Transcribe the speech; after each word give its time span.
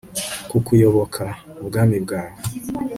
kukuyoboka, 0.49 1.23
ubwami 1.61 1.97
bwawe 2.05 2.39